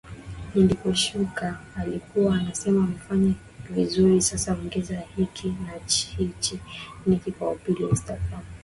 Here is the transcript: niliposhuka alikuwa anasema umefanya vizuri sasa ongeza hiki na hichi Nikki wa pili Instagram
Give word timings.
niliposhuka 0.55 1.59
alikuwa 1.75 2.35
anasema 2.35 2.79
umefanya 2.79 3.33
vizuri 3.69 4.21
sasa 4.21 4.53
ongeza 4.53 4.99
hiki 5.15 5.47
na 5.47 5.71
hichi 6.17 6.59
Nikki 7.05 7.33
wa 7.39 7.55
pili 7.55 7.89
Instagram 7.89 8.41